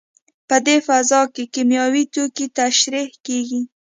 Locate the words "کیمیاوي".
1.53-2.03